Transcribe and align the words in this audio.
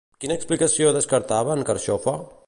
Quina 0.23 0.37
explicació 0.39 0.93
descartava 0.95 1.57
en 1.59 1.65
Carxofa? 1.71 2.15